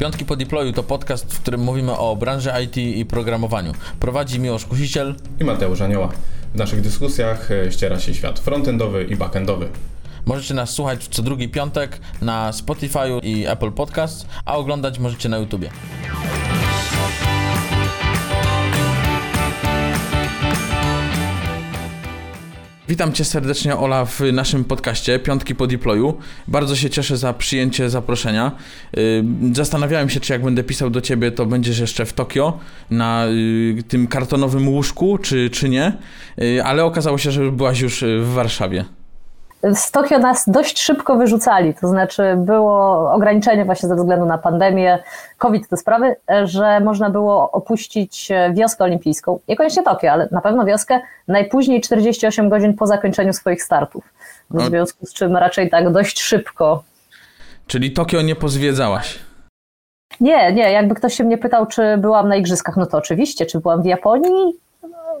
[0.00, 3.72] Piątki po deployu to podcast, w którym mówimy o branży IT i programowaniu.
[4.00, 6.08] Prowadzi Miłosz Kusiciel i Mateusz Anioła.
[6.54, 9.68] W naszych dyskusjach e, ściera się świat frontendowy i backendowy.
[10.26, 15.38] Możecie nas słuchać co drugi piątek na Spotify i Apple Podcast, a oglądać możecie na
[15.38, 15.70] YouTubie.
[22.90, 26.18] Witam Cię serdecznie, Ola, w naszym podcaście Piątki po deployu.
[26.48, 28.52] Bardzo się cieszę za przyjęcie zaproszenia.
[28.98, 32.58] Y, zastanawiałem się, czy jak będę pisał do Ciebie, to będziesz jeszcze w Tokio
[32.90, 35.92] na y, tym kartonowym łóżku, czy, czy nie,
[36.42, 38.84] y, ale okazało się, że byłaś już w Warszawie
[39.62, 44.98] z Tokio nas dość szybko wyrzucali, to znaczy było ograniczenie właśnie ze względu na pandemię,
[45.38, 51.00] COVID te sprawy, że można było opuścić wioskę olimpijską, niekoniecznie Tokio, ale na pewno wioskę
[51.28, 54.04] najpóźniej 48 godzin po zakończeniu swoich startów,
[54.50, 56.82] w związku z czym raczej tak dość szybko.
[57.66, 59.18] Czyli Tokio nie pozwiedzałaś?
[60.20, 63.60] Nie, nie, jakby ktoś się mnie pytał, czy byłam na igrzyskach, no to oczywiście, czy
[63.60, 64.52] byłam w Japonii,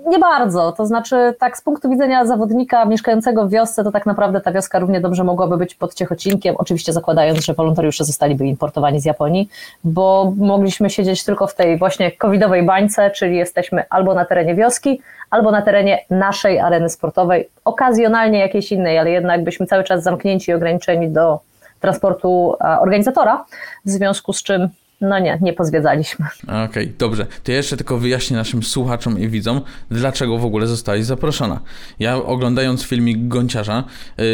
[0.06, 0.72] nie bardzo.
[0.72, 4.78] To znaczy, tak z punktu widzenia zawodnika mieszkającego w wiosce, to tak naprawdę ta wioska
[4.78, 9.48] równie dobrze mogłaby być pod Ciechocinkiem, oczywiście zakładając, że wolontariusze zostaliby importowani z Japonii,
[9.84, 15.00] bo mogliśmy siedzieć tylko w tej właśnie covidowej bańce, czyli jesteśmy albo na terenie wioski,
[15.30, 20.50] albo na terenie naszej areny sportowej, okazjonalnie jakiejś innej, ale jednak byśmy cały czas zamknięci
[20.50, 21.40] i ograniczeni do
[21.80, 23.44] transportu organizatora,
[23.84, 24.68] w związku z czym
[25.00, 26.26] no nie, nie pozwiedzaliśmy.
[26.42, 27.26] Okej, okay, dobrze.
[27.44, 31.60] To jeszcze tylko wyjaśnię naszym słuchaczom i widzom, dlaczego w ogóle zostałaś zaproszona.
[31.98, 33.84] Ja oglądając filmik Gąciarza,
[34.18, 34.24] yy,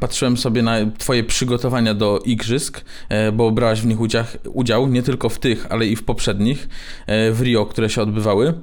[0.00, 5.02] patrzyłem sobie na twoje przygotowania do igrzysk, yy, bo brałaś w nich udział, udział, nie
[5.02, 6.68] tylko w tych, ale i w poprzednich,
[7.08, 8.54] yy, w Rio, które się odbywały.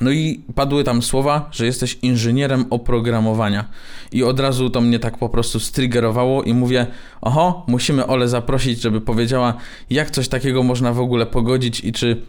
[0.00, 3.64] No i padły tam słowa, że jesteś inżynierem oprogramowania.
[4.12, 6.86] I od razu to mnie tak po prostu strygerowało i mówię,
[7.20, 9.54] oho, musimy Ole zaprosić, żeby powiedziała,
[9.90, 12.22] jak coś takiego można w ogóle pogodzić i czy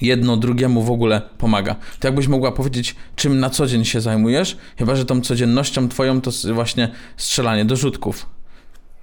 [0.00, 1.76] jedno drugiemu w ogóle pomaga.
[2.00, 6.20] To jakbyś mogła powiedzieć, czym na co dzień się zajmujesz, chyba że tą codziennością twoją
[6.20, 8.37] to właśnie strzelanie do rzutków.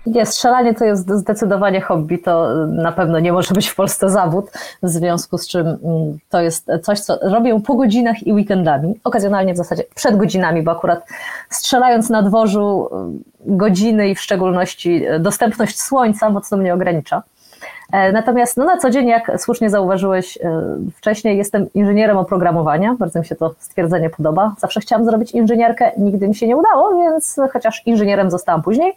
[0.06, 4.52] Nie, strzelanie to jest zdecydowanie hobby, to na pewno nie może być w Polsce zawód,
[4.84, 9.54] w związku z czym mm, to jest coś, co robię po godzinach i weekendami, okazjonalnie
[9.54, 11.06] w zasadzie przed godzinami, bo akurat
[11.50, 17.24] strzelając na dworzu mm, godziny i w szczególności dostępność słońca mocno mnie ogranicza.
[17.92, 20.62] E, natomiast no, na co dzień, jak słusznie zauważyłeś e,
[20.96, 22.96] wcześniej, jestem inżynierem oprogramowania.
[23.00, 24.56] Bardzo mi się to stwierdzenie podoba.
[24.60, 28.94] Zawsze chciałam zrobić inżynierkę, nigdy mi się nie udało, więc chociaż inżynierem zostałam później.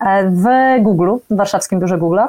[0.00, 0.44] E, w
[0.82, 2.20] Google, w warszawskim biurze Google.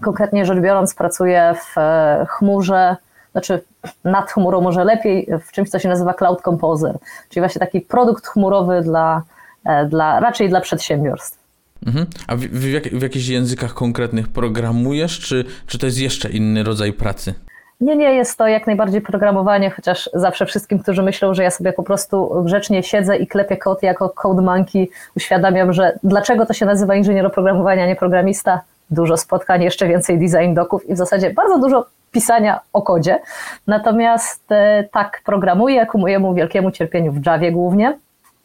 [0.00, 2.96] Konkretnie rzecz biorąc, pracuję w e, chmurze,
[3.32, 3.62] znaczy
[4.04, 8.26] nad chmurą może lepiej, w czymś, co się nazywa Cloud Composer, czyli właśnie taki produkt
[8.26, 9.22] chmurowy dla,
[9.64, 11.44] e, dla raczej dla przedsiębiorstw.
[11.86, 12.06] Mhm.
[12.26, 16.92] A w, w, w jakichś językach konkretnych programujesz, czy, czy to jest jeszcze inny rodzaj
[16.92, 17.34] pracy?
[17.80, 21.72] Nie, nie jest to jak najbardziej programowanie, chociaż zawsze wszystkim, którzy myślą, że ja sobie
[21.72, 26.66] po prostu grzecznie siedzę i klepię kod jako code monkey, uświadamiam, że dlaczego to się
[26.66, 28.60] nazywa inżynier oprogramowania, a nie programista.
[28.90, 33.20] Dużo spotkań, jeszcze więcej design doków i w zasadzie bardzo dużo pisania o kodzie.
[33.66, 37.98] Natomiast e, tak programuję ku mojemu wielkiemu cierpieniu w Javie głównie,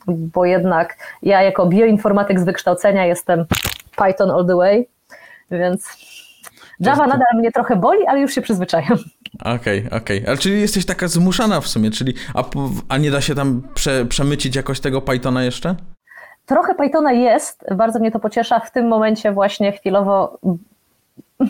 [0.08, 3.46] bo jednak ja jako bioinformatyk z wykształcenia jestem
[3.96, 4.88] Python all the way,
[5.52, 5.98] więc
[6.80, 8.98] Java nadal mnie trochę boli, ale już się przyzwyczajam.
[9.40, 10.18] Okej, okay, okej.
[10.18, 10.28] Okay.
[10.28, 12.44] Ale czyli jesteś taka zmuszana w sumie, czyli a,
[12.90, 15.76] a nie da się tam prze, przemycić jakoś tego Pythona jeszcze?
[16.46, 18.60] Trochę Pythona jest, bardzo mnie to pociesza.
[18.60, 20.40] W tym momencie właśnie chwilowo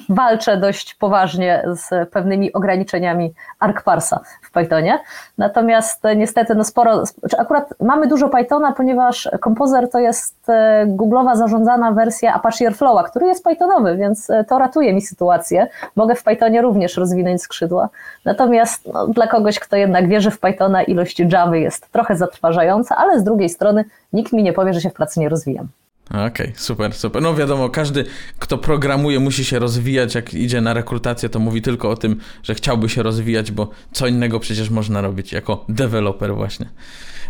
[0.10, 5.00] walczę dość poważnie z pewnymi ograniczeniami ArcParsa w Pythonie.
[5.38, 7.04] Natomiast e, niestety no sporo,
[7.38, 13.28] akurat mamy dużo Pythona, ponieważ Composer to jest e, Google'owa zarządzana wersja Apache Airflow'a, który
[13.28, 15.68] jest Pythonowy, więc e, to ratuje mi sytuację.
[15.96, 17.90] Mogę w Pythonie również rozwinąć skrzydła.
[18.26, 23.20] Natomiast no, dla kogoś, kto jednak wierzy w Pythona, ilość Java jest trochę zatrważająca, ale
[23.20, 25.68] z drugiej strony nikt mi nie powie, że się w pracy nie rozwijam.
[26.10, 27.22] Okej, okay, super, super.
[27.22, 28.06] No wiadomo, każdy,
[28.40, 30.16] kto programuje, musi się rozwijać.
[30.16, 34.08] Jak idzie na rekrutację, to mówi tylko o tym, że chciałby się rozwijać, bo co
[34.08, 36.66] innego przecież można robić jako deweloper właśnie.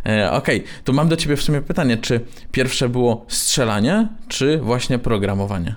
[0.05, 0.71] E, Okej, okay.
[0.83, 5.75] to mam do ciebie w sumie pytanie, czy pierwsze było strzelanie, czy właśnie programowanie?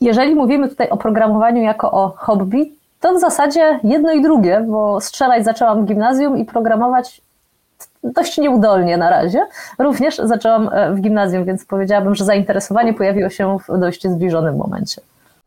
[0.00, 5.00] Jeżeli mówimy tutaj o programowaniu jako o hobby, to w zasadzie jedno i drugie, bo
[5.00, 7.20] strzelać zaczęłam w gimnazjum i programować
[8.14, 9.46] dość nieudolnie na razie.
[9.78, 15.02] Również zaczęłam e, w gimnazjum, więc powiedziałabym, że zainteresowanie pojawiło się w dość zbliżonym momencie.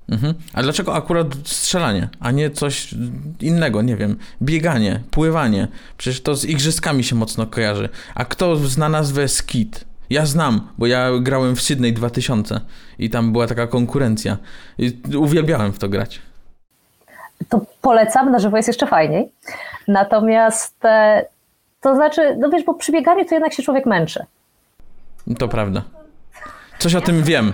[0.10, 0.34] Mhm.
[0.54, 2.96] A dlaczego akurat strzelanie, a nie coś
[3.42, 5.68] innego, nie wiem, bieganie, pływanie?
[5.98, 7.90] Przecież to z igrzyskami się mocno kojarzy.
[8.16, 9.86] A kto zna nazwę skit?
[10.10, 12.62] Ja znam, bo ja grałem w Sydney 2000
[13.00, 14.38] i tam była taka konkurencja.
[14.78, 16.22] I uwielbiałem w to grać.
[17.50, 19.32] To polecam, na żywo jest jeszcze fajniej.
[19.88, 21.26] Natomiast e,
[21.81, 24.26] to znaczy, no wiesz, bo przy bieganiu to jednak się człowiek męczy.
[25.40, 25.81] To prawda.
[26.80, 27.54] Coś o tym wiem.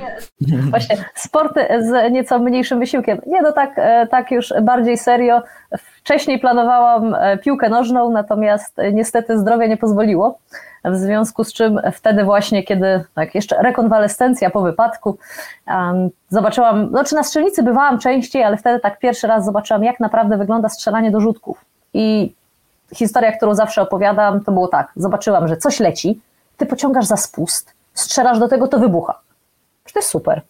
[0.69, 3.22] Właśnie, sporty z nieco mniejszym wysiłkiem.
[3.27, 5.42] Nie, no tak, e, tak już bardziej serio.
[5.98, 10.39] Wcześniej planowałam e, piłkę nożną, natomiast niestety zdrowie nie pozwoliło.
[10.86, 15.18] W związku z czym wtedy właśnie, kiedy tak jeszcze rekonwalescencja po wypadku,
[15.68, 20.38] um, zobaczyłam, znaczy na strzelnicy bywałam częściej, ale wtedy tak pierwszy raz zobaczyłam, jak naprawdę
[20.38, 21.66] wygląda strzelanie do rzutków.
[21.94, 22.33] I
[22.93, 26.21] historia, którą zawsze opowiadam, to było tak, zobaczyłam, że coś leci,
[26.57, 29.19] ty pociągasz za spust, strzelasz do tego, to wybucha.
[29.93, 30.41] To jest super.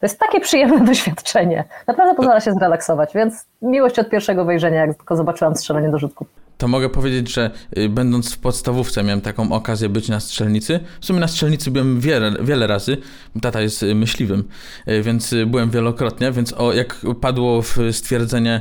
[0.00, 1.64] To jest takie przyjemne doświadczenie.
[1.86, 6.28] Naprawdę pozwala się zrelaksować, więc miłość od pierwszego wejrzenia, jak tylko zobaczyłam strzelanie do rzutków.
[6.58, 10.80] To mogę powiedzieć, że y, będąc w podstawówce miałem taką okazję być na strzelnicy.
[11.00, 12.96] W sumie na strzelnicy byłem wiele, wiele razy.
[13.42, 14.44] Tata jest y, myśliwym,
[14.88, 18.60] y, więc byłem wielokrotnie, więc o, jak padło w stwierdzenie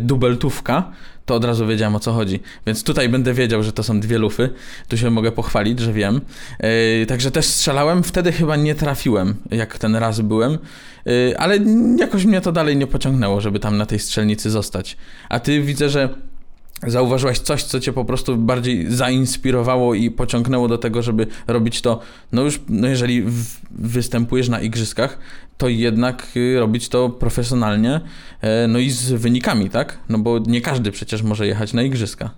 [0.00, 0.92] dubeltówka,
[1.26, 2.40] to od razu wiedziałem o co chodzi.
[2.66, 4.50] Więc tutaj będę wiedział, że to są dwie lufy.
[4.88, 6.20] Tu się mogę pochwalić, że wiem.
[6.60, 8.02] Yy, także też strzelałem.
[8.02, 10.58] Wtedy chyba nie trafiłem, jak ten raz byłem.
[11.04, 11.58] Yy, ale
[11.98, 14.96] jakoś mnie to dalej nie pociągnęło, żeby tam na tej strzelnicy zostać.
[15.28, 16.08] A ty widzę, że
[16.86, 22.00] zauważyłaś coś, co cię po prostu bardziej zainspirowało i pociągnęło do tego, żeby robić to,
[22.32, 25.18] no już, no jeżeli w, występujesz na igrzyskach,
[25.58, 28.00] to jednak y, robić to profesjonalnie,
[28.40, 29.98] e, no i z wynikami, tak?
[30.08, 32.30] No bo nie każdy przecież może jechać na igrzyska.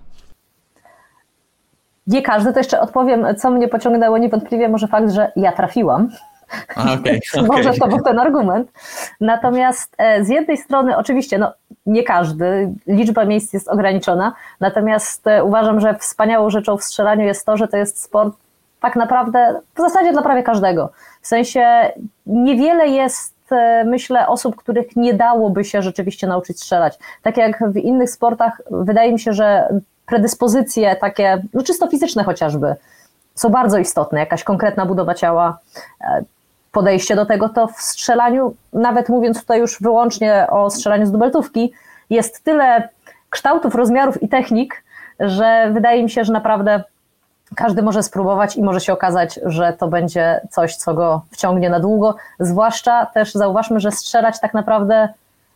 [2.07, 6.09] Nie każdy, to jeszcze odpowiem, co mnie pociągnęło niewątpliwie może fakt, że ja trafiłam.
[6.75, 7.19] Okay, okay.
[7.47, 8.71] Może to był ten argument.
[9.21, 11.53] Natomiast e, z jednej strony, oczywiście, no,
[11.87, 17.45] nie każdy, liczba miejsc jest ograniczona, natomiast e, uważam, że wspaniałą rzeczą w strzelaniu jest
[17.45, 18.35] to, że to jest sport
[18.81, 20.89] tak naprawdę w zasadzie dla prawie każdego.
[21.21, 21.91] W sensie
[22.25, 26.99] niewiele jest, e, myślę, osób, których nie dałoby się rzeczywiście nauczyć strzelać.
[27.21, 29.69] Tak jak w innych sportach, wydaje mi się, że
[30.05, 32.75] predyspozycje takie, no czysto fizyczne chociażby,
[33.35, 35.57] są bardzo istotne, jakaś konkretna budowa ciała,
[36.77, 41.73] podejście do tego, to w strzelaniu, nawet mówiąc tutaj już wyłącznie o strzelaniu z dubeltówki,
[42.09, 42.89] jest tyle
[43.29, 44.83] kształtów, rozmiarów i technik,
[45.19, 46.83] że wydaje mi się, że naprawdę
[47.55, 51.79] każdy może spróbować i może się okazać, że to będzie coś, co go wciągnie na
[51.79, 52.15] długo.
[52.39, 55.09] Zwłaszcza też zauważmy, że strzelać tak naprawdę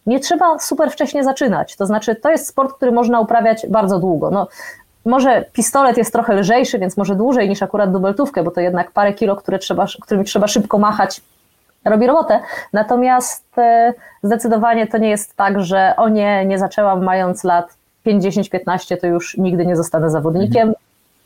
[0.05, 1.75] nie trzeba super wcześnie zaczynać.
[1.75, 4.31] To znaczy, to jest sport, który można uprawiać bardzo długo.
[4.31, 4.47] No,
[5.05, 9.13] może pistolet jest trochę lżejszy, więc może dłużej niż akurat dubeltówkę, bo to jednak parę
[9.13, 11.21] kilo, które trzeba, którymi trzeba szybko machać,
[11.85, 12.39] robi robotę.
[12.73, 13.93] Natomiast e,
[14.23, 19.37] zdecydowanie to nie jest tak, że o nie, nie zaczęłam mając lat 50-15, to już
[19.37, 20.67] nigdy nie zostanę zawodnikiem.
[20.67, 20.75] Mhm.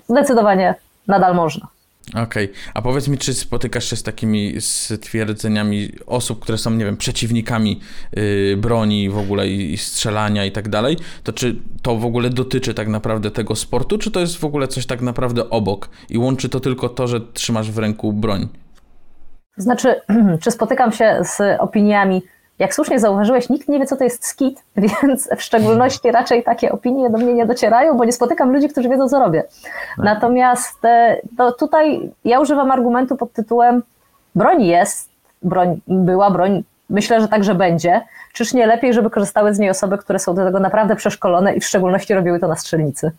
[0.09, 0.75] Zdecydowanie
[1.07, 1.67] nadal można.
[2.09, 2.49] Okej, okay.
[2.73, 7.79] a powiedz mi, czy spotykasz się z takimi stwierdzeniami osób, które są, nie wiem, przeciwnikami
[8.15, 12.29] yy, broni w ogóle i, i, strzelania i tak dalej, to czy to w ogóle
[12.29, 16.17] dotyczy tak naprawdę tego sportu, czy to jest w ogóle coś tak naprawdę obok i
[16.17, 18.47] łączy to tylko to, że trzymasz w ręku broń?
[19.57, 19.95] Znaczy,
[20.43, 22.21] czy spotykam się z opiniami
[22.59, 26.71] jak słusznie zauważyłeś, nikt nie wie, co to jest skit, więc w szczególności raczej takie
[26.71, 29.43] opinie do mnie nie docierają, bo nie spotykam ludzi, którzy wiedzą, co robię.
[29.63, 30.05] Tak.
[30.05, 31.17] Natomiast e,
[31.59, 33.83] tutaj ja używam argumentu pod tytułem
[34.35, 35.09] broń jest,
[35.43, 38.01] broń była, broń myślę, że także będzie.
[38.33, 41.59] Czyż nie lepiej, żeby korzystały z niej osoby, które są do tego naprawdę przeszkolone i
[41.59, 43.11] w szczególności robiły to na strzelnicy?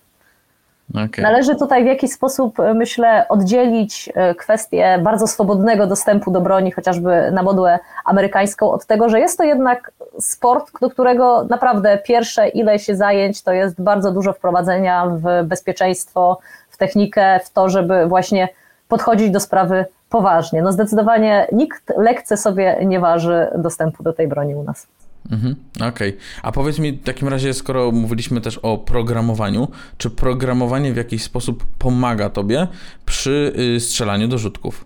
[0.91, 1.23] Okay.
[1.23, 6.73] Należy tutaj w jakiś sposób, e, myślę, oddzielić e, kwestię bardzo swobodnego dostępu do broni,
[6.73, 12.49] chociażby na modłę amerykańską, od tego, że jest to jednak sport, do którego naprawdę pierwsze
[12.49, 16.39] ileś zajęć to jest bardzo dużo wprowadzenia w bezpieczeństwo,
[16.71, 18.49] w technikę, w to, żeby właśnie
[18.89, 20.63] podchodzić do sprawy poważnie.
[20.63, 24.87] No zdecydowanie nikt lekce sobie nie waży dostępu do tej broni u nas.
[25.31, 25.89] Mhm, Okej.
[25.89, 26.21] Okay.
[26.43, 29.69] A powiedz mi w takim razie, skoro mówiliśmy też o programowaniu,
[29.99, 32.67] czy programowanie w jakiś sposób pomaga tobie
[33.05, 34.85] przy y, strzelaniu do rzutków?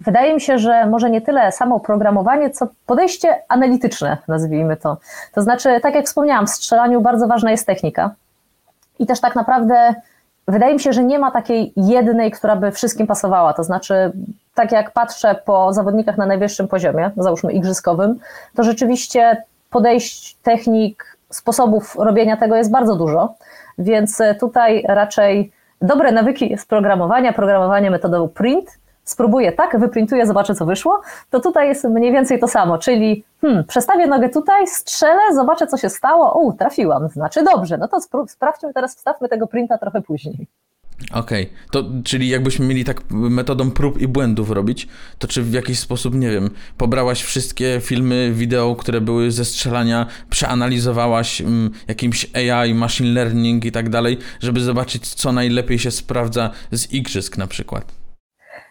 [0.00, 4.96] Wydaje mi się, że może nie tyle samo programowanie, co podejście analityczne, nazwijmy to.
[5.34, 8.14] To znaczy, tak jak wspomniałam, w strzelaniu bardzo ważna jest technika.
[8.98, 9.94] I też tak naprawdę
[10.48, 13.52] wydaje mi się, że nie ma takiej jednej, która by wszystkim pasowała.
[13.52, 14.12] To znaczy,
[14.58, 18.18] tak jak patrzę po zawodnikach na najwyższym poziomie, załóżmy igrzyskowym,
[18.56, 23.34] to rzeczywiście podejść, technik, sposobów robienia tego jest bardzo dużo,
[23.78, 30.66] więc tutaj raczej dobre nawyki z programowania, programowanie metodą print, spróbuję tak, wyprintuję, zobaczę co
[30.66, 31.00] wyszło,
[31.30, 35.76] to tutaj jest mniej więcej to samo, czyli hmm, przestawię nogę tutaj, strzelę, zobaczę co
[35.76, 37.98] się stało, o, trafiłam, znaczy dobrze, no to
[38.28, 40.46] sprawdźmy teraz, wstawmy tego printa trochę później.
[41.12, 41.56] Okej, okay.
[41.70, 44.88] to czyli jakbyśmy mieli tak metodą prób i błędów robić,
[45.18, 50.06] to czy w jakiś sposób, nie wiem, pobrałaś wszystkie filmy, wideo, które były ze strzelania,
[50.30, 56.50] przeanalizowałaś mm, jakimś AI, machine learning i tak dalej, żeby zobaczyć, co najlepiej się sprawdza
[56.72, 57.84] z igrzysk na przykład?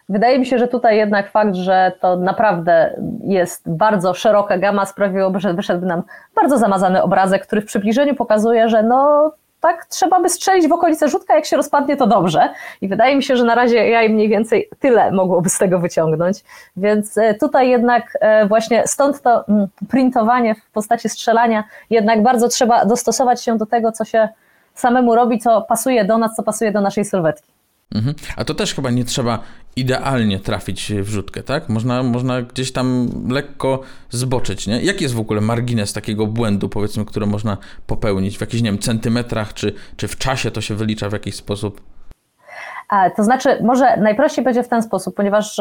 [0.08, 5.40] Wydaje mi się, że tutaj jednak fakt, że to naprawdę jest bardzo szeroka gama sprawiłoby,
[5.40, 6.02] że wyszedłby nam
[6.42, 11.08] bardzo zamazany obrazek, który w przybliżeniu pokazuje, że no tak trzeba by strzelić w okolice
[11.08, 12.48] rzutka, jak się rozpadnie, to dobrze.
[12.80, 16.44] I wydaje mi się, że na razie ja mniej więcej tyle mogłoby z tego wyciągnąć.
[16.76, 22.48] Więc e, tutaj jednak e, właśnie stąd to mm, printowanie w postaci strzelania, jednak bardzo
[22.48, 24.28] trzeba dostosować się do tego, co się
[24.74, 27.57] samemu robi, co pasuje do nas, co pasuje do naszej sylwetki.
[27.94, 28.14] Mhm.
[28.36, 29.42] A to też chyba nie trzeba
[29.76, 31.68] idealnie trafić w rzutkę, tak?
[31.68, 34.82] Można, można gdzieś tam lekko zboczyć, nie?
[34.82, 38.78] Jaki jest w ogóle margines takiego błędu, powiedzmy, który można popełnić w jakichś, nie wiem,
[38.78, 41.80] centymetrach, czy, czy w czasie to się wylicza w jakiś sposób?
[43.16, 45.60] To znaczy, może najprościej będzie w ten sposób, ponieważ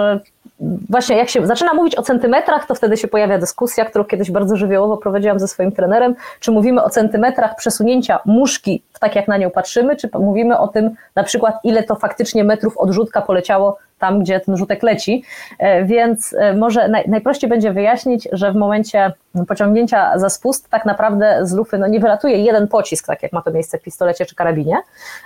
[0.90, 4.56] właśnie jak się zaczyna mówić o centymetrach, to wtedy się pojawia dyskusja, którą kiedyś bardzo
[4.56, 9.52] żywiołowo prowadziłam ze swoim trenerem, czy mówimy o centymetrach przesunięcia muszki, tak jak na nią
[9.52, 14.20] patrzymy, czy mówimy o tym na przykład, ile to faktycznie metrów od rzutka poleciało tam,
[14.20, 15.24] gdzie ten rzutek leci.
[15.60, 19.14] E, więc e, może naj, najprościej będzie wyjaśnić, że w momencie
[19.48, 23.42] pociągnięcia za spust tak naprawdę z lufy no, nie wylatuje jeden pocisk, tak jak ma
[23.42, 24.78] to miejsce w pistolecie czy karabinie,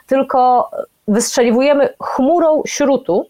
[0.07, 0.69] tylko
[1.07, 3.25] wystrzeliwujemy chmurą śrutu,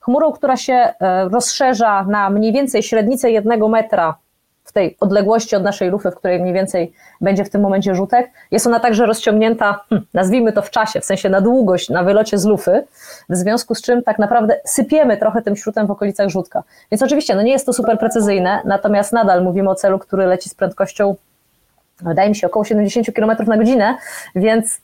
[0.00, 0.94] chmurą, która się e,
[1.28, 4.16] rozszerza na mniej więcej średnicę jednego metra
[4.64, 8.30] w tej odległości od naszej lufy, w której mniej więcej będzie w tym momencie rzutek.
[8.50, 12.38] Jest ona także rozciągnięta, hmm, nazwijmy to w czasie, w sensie na długość, na wylocie
[12.38, 12.86] z lufy,
[13.28, 16.62] w związku z czym tak naprawdę sypiemy trochę tym śrutem w okolicach rzutka.
[16.90, 20.48] Więc oczywiście no nie jest to super precyzyjne, natomiast nadal mówimy o celu, który leci
[20.48, 21.16] z prędkością
[22.00, 23.96] wydaje mi się około 70 km na godzinę,
[24.34, 24.80] więc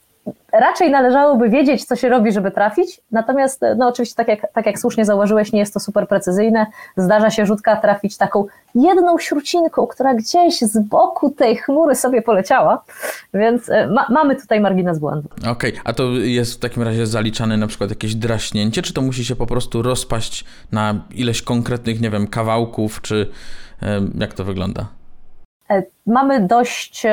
[0.53, 3.01] raczej należałoby wiedzieć, co się robi, żeby trafić.
[3.13, 6.67] Natomiast, no oczywiście, tak jak, tak jak słusznie zauważyłeś, nie jest to super precyzyjne.
[6.97, 12.85] Zdarza się rzutka trafić taką jedną śrucinką, która gdzieś z boku tej chmury sobie poleciała,
[13.35, 15.29] więc e, ma, mamy tutaj margines błędu.
[15.39, 15.81] Okej, okay.
[15.85, 19.37] a to jest w takim razie zaliczane na przykład jakieś draśnięcie, czy to musi się
[19.37, 23.31] po prostu rozpaść na ileś konkretnych, nie wiem, kawałków, czy
[24.19, 24.87] jak to wygląda?
[25.71, 27.07] E, mamy dość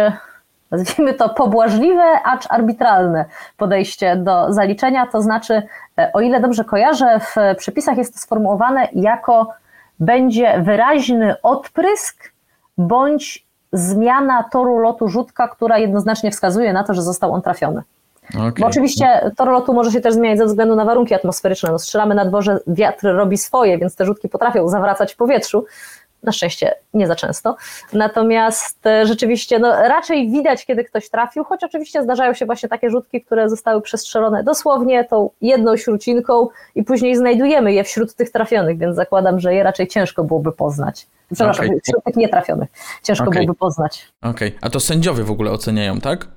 [0.78, 3.26] nazwijmy to pobłażliwe, acz arbitralne
[3.58, 5.62] podejście do zaliczenia, to znaczy,
[5.98, 9.54] e, o ile dobrze kojarzę, w przepisach jest to sformułowane jako
[10.00, 12.32] będzie wyraźny odprysk
[12.78, 17.82] bądź zmiana toru lotu rzutka, która jednoznacznie wskazuje na to, że został on trafiony.
[18.30, 18.54] Okay.
[18.60, 21.72] Bo oczywiście tor lotu może się też zmieniać ze względu na warunki atmosferyczne.
[21.72, 25.66] No, strzelamy na dworze, wiatr robi swoje, więc te rzutki potrafią zawracać w powietrzu,
[26.26, 27.56] na szczęście nie za często.
[27.94, 32.90] Natomiast e, rzeczywiście no, raczej widać, kiedy ktoś trafił, choć oczywiście zdarzają się właśnie takie
[32.90, 38.78] rzutki, które zostały przestrzelone dosłownie tą jedną śrucinką i później znajdujemy je wśród tych trafionych,
[38.78, 41.08] więc zakładam, że je raczej ciężko byłoby poznać.
[41.34, 41.80] Przepraszam, okay.
[41.84, 42.70] wśród tych nietrafionych.
[43.04, 43.42] Ciężko okay.
[43.42, 44.08] byłoby poznać.
[44.22, 44.60] Okej, okay.
[44.62, 46.28] a to sędziowie w ogóle oceniają, tak?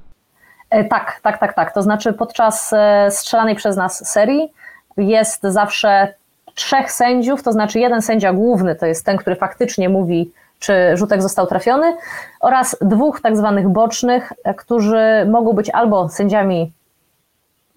[0.70, 1.74] E, tak, tak, tak, tak.
[1.74, 4.52] To znaczy podczas e, strzelanej przez nas serii
[4.96, 6.14] jest zawsze
[6.58, 11.22] trzech sędziów, to znaczy jeden sędzia główny, to jest ten, który faktycznie mówi, czy rzutek
[11.22, 11.96] został trafiony,
[12.40, 16.72] oraz dwóch tak zwanych bocznych, którzy mogą być albo sędziami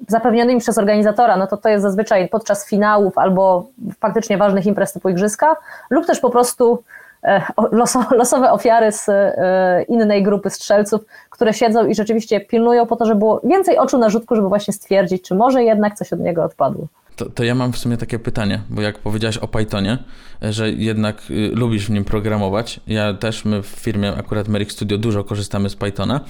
[0.08, 3.66] zapewnionymi przez organizatora, no to to jest zazwyczaj podczas finałów albo
[4.00, 5.56] faktycznie ważnych imprez typu igrzyska,
[5.90, 6.84] lub też po prostu
[7.24, 7.42] e,
[8.20, 13.20] losowe ofiary z e, innej grupy strzelców, które siedzą i rzeczywiście pilnują po to, żeby
[13.20, 16.88] było więcej oczu na rzutku, żeby właśnie stwierdzić, czy może jednak coś od niego odpadło.
[17.22, 19.98] To, to, ja mam w sumie takie pytanie, bo jak powiedziałeś o Pythonie,
[20.42, 24.98] że jednak y, lubisz w nim programować, ja też, my w firmie akurat Merrick Studio
[24.98, 26.22] dużo korzystamy z Pythona,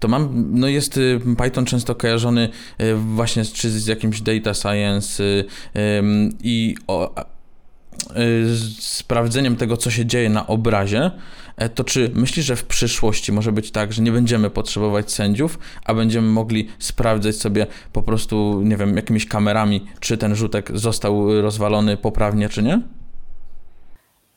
[0.00, 2.48] to mam, no jest y, Python często kojarzony
[2.80, 5.44] y, właśnie z, czy z jakimś data science y,
[6.42, 7.14] i o,
[8.78, 11.10] sprawdzeniem tego, co się dzieje na obrazie,
[11.60, 15.58] E, to czy myślisz, że w przyszłości może być tak, że nie będziemy potrzebować sędziów,
[15.84, 21.42] a będziemy mogli sprawdzać sobie po prostu, nie wiem, jakimiś kamerami, czy ten rzutek został
[21.42, 22.80] rozwalony poprawnie, czy nie?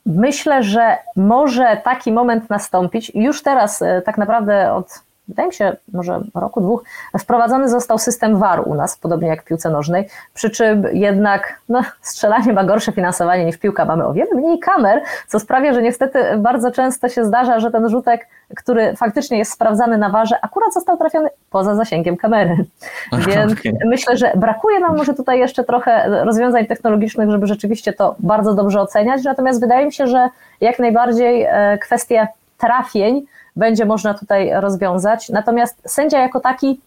[0.06, 3.12] Myślę, że może taki moment nastąpić.
[3.14, 6.84] Już teraz, e, tak naprawdę od wydaje mi się, może roku, dwóch,
[7.18, 11.82] wprowadzony został system VAR u nas, podobnie jak w piłce nożnej, przy czym jednak no,
[12.02, 16.18] strzelanie ma gorsze finansowanie niż piłka, mamy o wiele mniej kamer, co sprawia, że niestety
[16.38, 20.96] bardzo często się zdarza, że ten rzutek, który faktycznie jest sprawdzany na warze, akurat został
[20.96, 22.56] trafiony poza zasięgiem kamery.
[23.26, 23.72] Więc okay.
[23.86, 28.80] myślę, że brakuje nam może tutaj jeszcze trochę rozwiązań technologicznych, żeby rzeczywiście to bardzo dobrze
[28.80, 30.28] oceniać, natomiast wydaje mi się, że
[30.60, 32.28] jak najbardziej e, kwestie
[32.58, 35.28] trafień będzie można tutaj rozwiązać.
[35.28, 36.80] Natomiast sędzia jako taki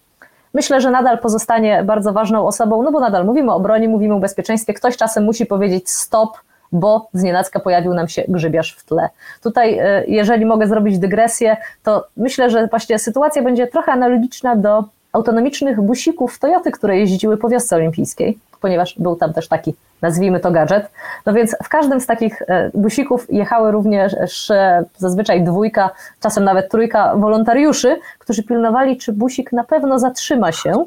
[0.53, 4.19] myślę, że nadal pozostanie bardzo ważną osobą, no bo nadal mówimy o broni, mówimy o
[4.19, 4.73] bezpieczeństwie.
[4.73, 6.37] Ktoś czasem musi powiedzieć stop,
[6.71, 9.09] bo znienacka pojawił nam się grzybiarz w tle.
[9.43, 14.83] Tutaj, e, jeżeli mogę zrobić dygresję, to myślę, że właśnie sytuacja będzie trochę analogiczna do
[15.13, 20.51] autonomicznych busików Toyoty, które jeździły po wiosce olimpijskiej ponieważ był tam też taki, nazwijmy to
[20.51, 20.91] gadżet.
[21.25, 24.13] No więc w każdym z takich e, busików jechały również
[24.51, 30.85] e, zazwyczaj dwójka, czasem nawet trójka wolontariuszy, którzy pilnowali, czy busik na pewno zatrzyma się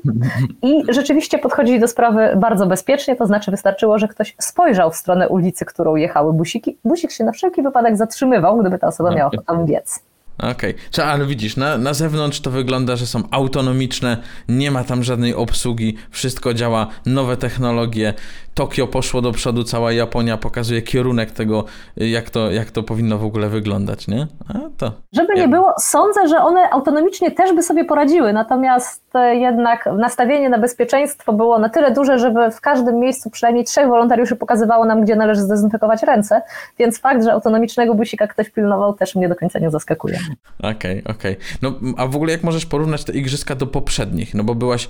[0.62, 5.28] i rzeczywiście podchodzili do sprawy bardzo bezpiecznie, to znaczy wystarczyło, że ktoś spojrzał w stronę
[5.28, 6.78] ulicy, którą jechały busiki.
[6.84, 10.09] Busik się na wszelki wypadek zatrzymywał, gdyby ta osoba miała tam biec.
[10.40, 11.04] Okej, okay.
[11.04, 14.16] ale widzisz, na, na zewnątrz to wygląda, że są autonomiczne,
[14.48, 18.14] nie ma tam żadnej obsługi, wszystko działa, nowe technologie.
[18.54, 21.64] Tokio poszło do przodu, cała Japonia pokazuje kierunek tego,
[21.96, 24.26] jak to, jak to powinno w ogóle wyglądać, nie?
[24.48, 24.92] A to.
[25.12, 30.48] Żeby nie było, sądzę, że one autonomicznie też by sobie poradziły, natomiast e, jednak nastawienie
[30.48, 35.02] na bezpieczeństwo było na tyle duże, żeby w każdym miejscu przynajmniej trzech wolontariuszy pokazywało nam,
[35.02, 36.42] gdzie należy zdezynfekować ręce,
[36.78, 40.18] więc fakt, że autonomicznego busika ktoś pilnował, też mnie do końca nie zaskakuje.
[40.58, 40.70] Okej,
[41.02, 41.36] okay, okej.
[41.36, 41.58] Okay.
[41.62, 44.34] No a w ogóle jak możesz porównać te igrzyska do poprzednich?
[44.34, 44.88] No bo byłaś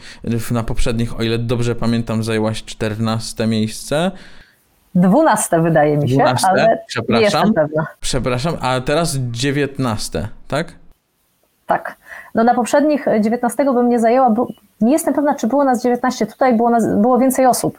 [0.51, 4.11] na poprzednich, o ile dobrze pamiętam, zajęłaś 14 miejsce.
[4.95, 6.49] 12 wydaje mi się, 12?
[6.49, 7.17] ale Przepraszam.
[7.19, 7.87] nie jestem pewna.
[8.01, 10.67] Przepraszam, a teraz 19, tak?
[11.67, 11.97] Tak.
[12.35, 14.47] No na poprzednich 19 bym nie zajęła, bo
[14.81, 17.79] nie jestem pewna, czy było nas 19, tutaj było, nas, było więcej osób.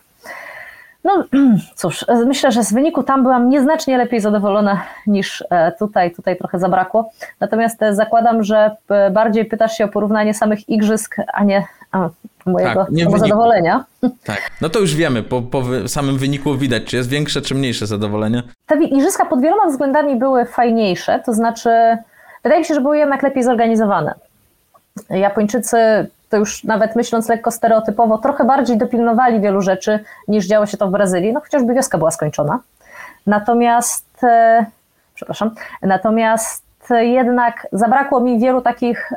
[1.04, 1.24] No
[1.76, 6.12] cóż, myślę, że z wyniku tam byłam nieznacznie lepiej zadowolona niż e, tutaj.
[6.12, 7.12] Tutaj trochę zabrakło.
[7.40, 12.10] Natomiast e, zakładam, że e, bardziej pytasz się o porównanie samych igrzysk, a nie a,
[12.46, 13.86] mojego tak, zadowolenia.
[14.24, 17.88] Tak, no to już wiemy, po, po samym wyniku widać, czy jest większe, czy mniejsze
[17.88, 18.44] zadowolenie.
[18.66, 21.70] Te igrzyska pod wieloma względami były fajniejsze, to znaczy
[22.44, 24.14] wydaje mi się, że były jednak lepiej zorganizowane.
[25.10, 25.78] Japończycy
[26.32, 30.88] to już nawet myśląc lekko stereotypowo, trochę bardziej dopilnowali wielu rzeczy niż działo się to
[30.88, 32.60] w Brazylii, no chociażby wioska była skończona.
[33.28, 34.66] Natomiast, e,
[35.14, 39.14] przepraszam, natomiast jednak zabrakło mi wielu takich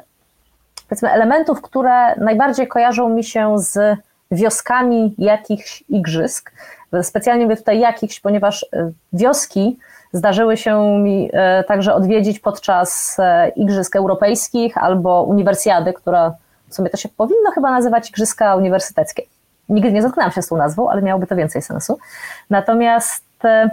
[0.88, 3.98] powiedzmy elementów, które najbardziej kojarzą mi się z
[4.30, 6.52] wioskami jakichś igrzysk.
[7.02, 9.78] Specjalnie mówię tutaj jakichś, ponieważ e, wioski
[10.12, 13.16] zdarzyły się mi e, także odwiedzić podczas
[13.56, 16.34] igrzysk europejskich albo uniwersjady, która
[16.74, 19.22] w sumie to się powinno chyba nazywać Igrzyska Uniwersyteckie.
[19.68, 21.98] Nigdy nie zetknęłam się z tą nazwą, ale miałoby to więcej sensu.
[22.50, 23.70] Natomiast e,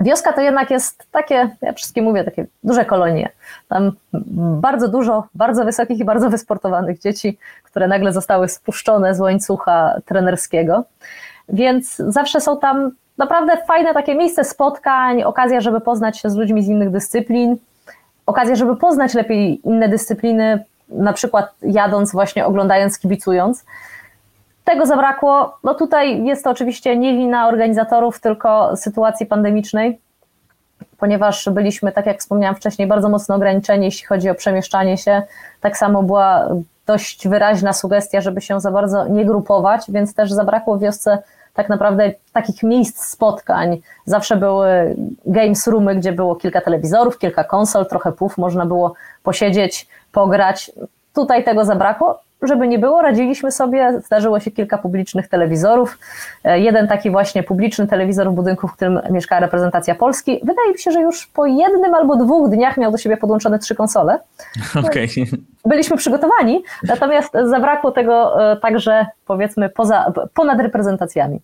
[0.00, 3.28] wioska to jednak jest takie, ja wszystkim mówię, takie duże kolonie.
[3.68, 3.92] Tam
[4.60, 10.84] bardzo dużo bardzo wysokich i bardzo wysportowanych dzieci, które nagle zostały spuszczone z łańcucha trenerskiego.
[11.48, 16.62] Więc zawsze są tam naprawdę fajne takie miejsce spotkań, okazja, żeby poznać się z ludźmi
[16.62, 17.56] z innych dyscyplin,
[18.26, 23.64] okazja, żeby poznać lepiej inne dyscypliny, na przykład jadąc, właśnie oglądając, kibicując.
[24.64, 25.58] Tego zabrakło.
[25.64, 30.00] No tutaj jest to oczywiście nie wina organizatorów, tylko sytuacji pandemicznej,
[30.98, 35.22] ponieważ byliśmy, tak jak wspomniałam wcześniej, bardzo mocno ograniczeni, jeśli chodzi o przemieszczanie się.
[35.60, 36.48] Tak samo była
[36.86, 41.18] dość wyraźna sugestia, żeby się za bardzo nie grupować, więc też zabrakło w wiosce
[41.54, 43.80] tak naprawdę takich miejsc spotkań.
[44.04, 44.96] Zawsze były
[45.26, 50.70] games roomy, gdzie było kilka telewizorów, kilka konsol, trochę puf, można było posiedzieć, pograć.
[51.14, 52.20] Tutaj tego zabrakło.
[52.42, 55.98] Żeby nie było, radziliśmy sobie, zdarzyło się kilka publicznych telewizorów.
[56.44, 60.40] E, jeden taki właśnie publiczny telewizor w budynku, w którym mieszkała reprezentacja Polski.
[60.44, 63.74] Wydaje mi się, że już po jednym albo dwóch dniach miał do siebie podłączone trzy
[63.74, 64.18] konsole.
[64.88, 65.08] Okay.
[65.64, 71.40] Byliśmy przygotowani, natomiast zabrakło tego e, także powiedzmy poza, ponad reprezentacjami.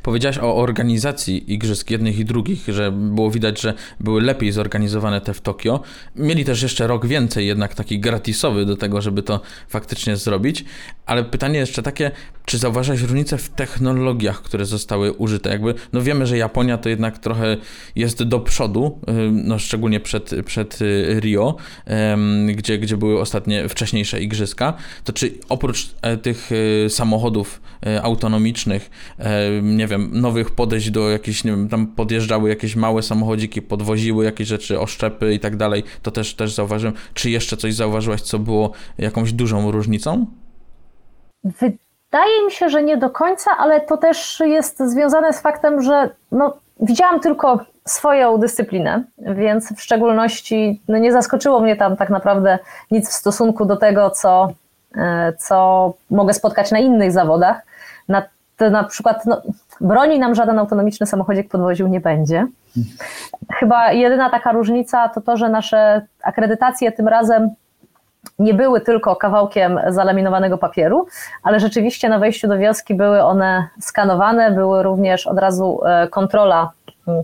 [0.00, 5.34] Powiedziałaś o organizacji igrzysk jednych i drugich, że było widać, że były lepiej zorganizowane te
[5.34, 5.80] w Tokio.
[6.16, 10.64] Mieli też jeszcze rok więcej, jednak taki gratisowy do tego, żeby to faktycznie zrobić.
[11.06, 12.10] Ale pytanie jeszcze takie,
[12.44, 15.50] czy zauważasz różnicę w technologiach, które zostały użyte?
[15.50, 17.56] Jakby, no wiemy, że Japonia to jednak trochę
[17.96, 18.98] jest do przodu,
[19.32, 21.56] no szczególnie przed, przed y, Rio,
[22.54, 24.74] gdzie, gdzie były ostatnie, wcześniejsze igrzyska.
[25.04, 27.62] To czy oprócz e, tych y, samochodów
[28.02, 28.90] autonomicznych,
[29.62, 34.48] nie wiem, nowych podejść do jakichś, nie wiem, tam podjeżdżały jakieś małe samochodziki, podwoziły jakieś
[34.48, 36.94] rzeczy, oszczepy i tak dalej, to też, też zauważyłem.
[37.14, 40.26] Czy jeszcze coś zauważyłaś, co było jakąś dużą różnicą?
[41.44, 46.10] Wydaje mi się, że nie do końca, ale to też jest związane z faktem, że
[46.32, 52.58] no, widziałam tylko swoją dyscyplinę, więc w szczególności no, nie zaskoczyło mnie tam tak naprawdę
[52.90, 54.52] nic w stosunku do tego, co,
[54.96, 57.62] e, co mogę spotkać na innych zawodach.
[58.60, 59.42] Na przykład no,
[59.80, 62.46] broni nam żaden autonomiczny samochodzik podwoził nie będzie.
[63.52, 67.50] Chyba jedyna taka różnica to to, że nasze akredytacje tym razem
[68.38, 71.06] nie były tylko kawałkiem zalaminowanego papieru,
[71.42, 76.70] ale rzeczywiście na wejściu do wioski były one skanowane, były również od razu e, kontrola
[77.08, 77.22] mm,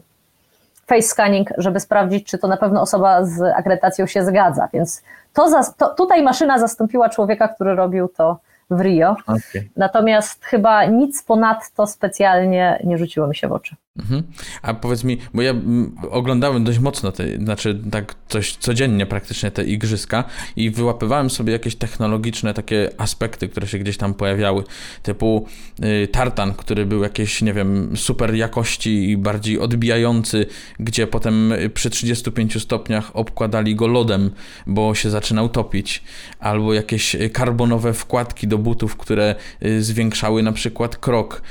[0.86, 4.68] face scanning, żeby sprawdzić, czy to na pewno osoba z akredytacją się zgadza.
[4.72, 8.38] Więc to, to tutaj maszyna zastąpiła człowieka, który robił to
[8.70, 9.16] w Rio.
[9.26, 9.70] Okay.
[9.76, 13.76] Natomiast chyba nic ponadto specjalnie nie rzuciło mi się w oczy.
[13.98, 14.22] Mhm.
[14.62, 19.50] A powiedz mi, bo ja mm, oglądałem dość mocno te, znaczy tak coś codziennie praktycznie
[19.50, 20.24] te igrzyska
[20.56, 24.64] i wyłapywałem sobie jakieś technologiczne takie aspekty, które się gdzieś tam pojawiały,
[25.02, 25.46] typu
[25.84, 30.46] y, tartan, który był jakieś, nie wiem, super jakości i bardziej odbijający,
[30.80, 34.30] gdzie potem przy 35 stopniach obkładali go lodem,
[34.66, 36.02] bo się zaczynał topić,
[36.38, 41.42] albo jakieś karbonowe wkładki do butów, które y, zwiększały na przykład krok.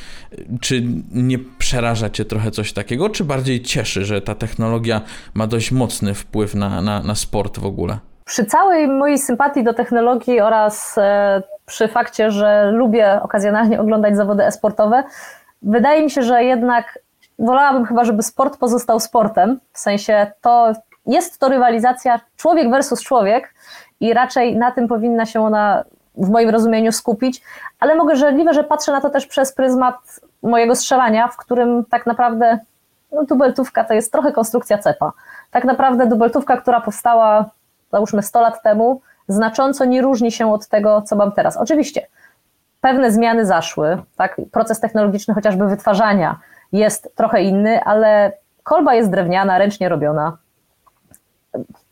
[0.61, 5.01] Czy nie przeraża cię trochę coś takiego, czy bardziej cieszy, że ta technologia
[5.33, 7.97] ma dość mocny wpływ na, na, na sport w ogóle?
[8.25, 14.43] Przy całej mojej sympatii do technologii oraz e, przy fakcie, że lubię okazjonalnie oglądać zawody
[14.43, 15.03] e-sportowe,
[15.61, 16.99] wydaje mi się, że jednak
[17.39, 19.59] wolałabym chyba, żeby sport pozostał sportem.
[19.73, 20.73] W sensie to
[21.05, 23.53] jest to rywalizacja człowiek versus człowiek
[23.99, 25.83] i raczej na tym powinna się ona
[26.17, 27.41] w moim rozumieniu skupić,
[27.79, 29.95] ale mogę żarliwe, że patrzę na to też przez pryzmat
[30.43, 32.59] mojego strzelania, w którym tak naprawdę
[33.11, 35.11] no, dubeltówka to jest trochę konstrukcja cepa.
[35.51, 37.45] Tak naprawdę dubeltówka, która powstała
[37.91, 41.57] załóżmy 100 lat temu, znacząco nie różni się od tego, co mam teraz.
[41.57, 42.07] Oczywiście
[42.81, 44.41] pewne zmiany zaszły, tak?
[44.51, 46.39] proces technologiczny chociażby wytwarzania
[46.71, 48.31] jest trochę inny, ale
[48.63, 50.37] kolba jest drewniana, ręcznie robiona.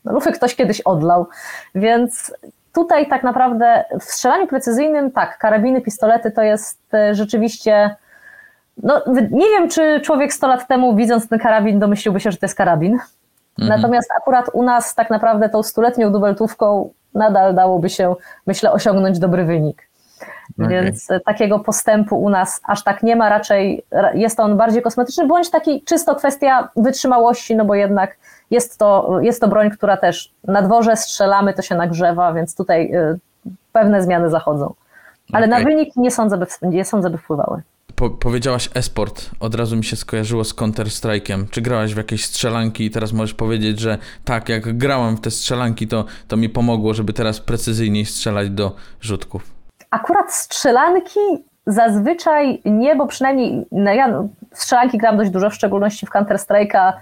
[0.06, 1.28] Lufy ktoś kiedyś odlał,
[1.76, 2.34] więc
[2.74, 7.96] tutaj tak naprawdę w strzelaniu precyzyjnym, tak, karabiny, pistolety to jest e, rzeczywiście.
[8.84, 12.46] No, nie wiem, czy człowiek 100 lat temu, widząc ten karabin, domyśliłby się, że to
[12.46, 12.94] jest karabin.
[13.60, 13.82] Mhm.
[13.82, 18.16] Natomiast akurat u nas, tak naprawdę, tą stuletnią dubeltówką nadal dałoby się,
[18.48, 19.90] myślę, osiągnąć dobry wynik.
[20.60, 20.70] Okay.
[20.70, 25.28] Więc e, takiego postępu u nas aż tak nie ma, raczej jest on bardziej kosmetyczny,
[25.28, 28.18] bądź taki czysto kwestia wytrzymałości, no bo jednak
[28.52, 32.96] jest to, jest to broń, która też na dworze strzelamy, to się nagrzewa, więc tutaj
[32.96, 33.20] y,
[33.72, 34.74] pewne zmiany zachodzą.
[35.34, 35.60] Ale okay.
[35.60, 37.62] na wynik nie sądzę, by, nie sądzę, by wpływały.
[37.96, 41.50] Po, powiedziałaś esport, od razu mi się skojarzyło z Counter-Strike'em.
[41.50, 45.32] Czy grałaś w jakieś strzelanki i teraz możesz powiedzieć, że tak, jak grałam w te
[45.32, 49.54] strzelanki, to, to mi pomogło, żeby teraz precyzyjniej strzelać do rzutków?
[49.92, 51.20] Akurat strzelanki
[51.68, 56.94] zazwyczaj nie, bo przynajmniej no ja strzelanki gram dość dużo, w szczególności w Counter-Strike'a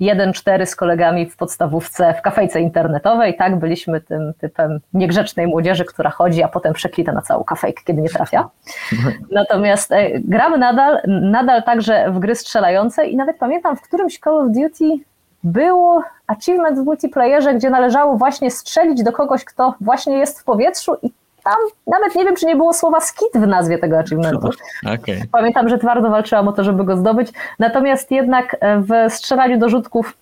[0.00, 6.10] 1-4 z kolegami w podstawówce w kafejce internetowej, tak, byliśmy tym typem niegrzecznej młodzieży, która
[6.10, 8.48] chodzi, a potem przeklita na całą kafejkę, kiedy nie trafia.
[9.30, 14.38] Natomiast e, gramy nadal, nadal także w gry strzelające i nawet pamiętam w którymś Call
[14.40, 15.04] of Duty
[15.44, 20.96] było achievement w multiplayerze, gdzie należało właśnie strzelić do kogoś, kto właśnie jest w powietrzu
[21.02, 21.10] i
[21.44, 24.50] tam nawet nie wiem, czy nie było słowa skit w nazwie tego achievementu.
[24.82, 25.22] Okay.
[25.32, 27.28] Pamiętam, że twardo walczyłam o to, żeby go zdobyć.
[27.58, 30.16] Natomiast jednak e, w strzelaniu do rzutków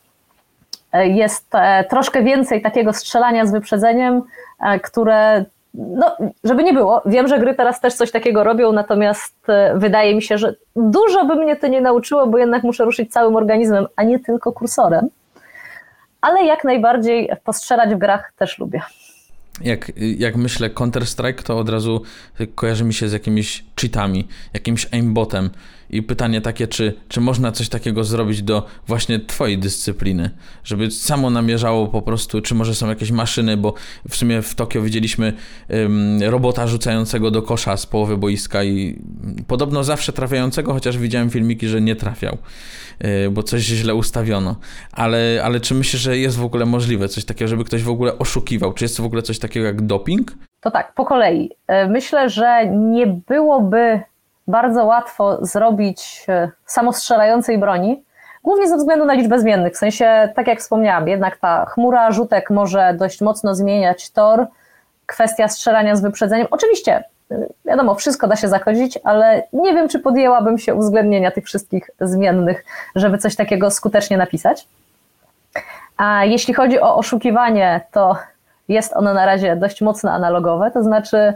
[0.93, 4.23] e, jest e, troszkę więcej takiego strzelania z wyprzedzeniem,
[4.83, 9.35] które no, żeby nie było, wiem, że gry teraz też coś takiego robią, natomiast
[9.75, 13.37] wydaje mi się, że dużo by mnie to nie nauczyło, bo jednak muszę ruszyć całym
[13.37, 15.09] organizmem, a nie tylko kursorem.
[16.21, 18.83] Ale jak najbardziej postrzelać w grach też lubię
[19.61, 22.03] jak, jak myślę Counter-Strike, to od razu
[22.55, 25.51] kojarzy mi się z jakimiś cheatami, jakimś aimbotem.
[25.91, 30.31] I pytanie takie, czy, czy można coś takiego zrobić do właśnie twojej dyscypliny,
[30.65, 33.75] żeby samo namierzało po prostu, czy może są jakieś maszyny, bo
[34.09, 35.33] w sumie w Tokio widzieliśmy
[35.69, 39.03] um, robota rzucającego do kosza z połowy boiska i
[39.47, 42.39] podobno zawsze trafiającego, chociaż widziałem filmiki, że nie trafiał,
[43.01, 44.57] yy, bo coś źle ustawiono.
[44.93, 48.19] Ale, ale czy myślisz, że jest w ogóle możliwe coś takiego, żeby ktoś w ogóle
[48.19, 48.73] oszukiwał?
[48.73, 50.33] Czy jest w ogóle coś takiego jak doping?
[50.61, 51.51] To tak, po kolei.
[51.67, 54.01] E, myślę, że nie byłoby
[54.49, 58.05] bardzo łatwo zrobić e, samostrzelającej broni,
[58.45, 59.75] głównie ze względu na liczbę zmiennych.
[59.75, 64.47] W sensie, tak jak wspomniałam, jednak ta chmura rzutek może dość mocno zmieniać tor.
[65.07, 66.47] Kwestia strzelania z wyprzedzeniem.
[66.51, 71.45] Oczywiście, e, wiadomo, wszystko da się zachodzić, ale nie wiem, czy podjęłabym się uwzględnienia tych
[71.45, 74.69] wszystkich zmiennych, żeby coś takiego skutecznie napisać.
[75.97, 78.17] A jeśli chodzi o oszukiwanie, to
[78.69, 81.35] jest ono na razie dość mocno analogowe, to znaczy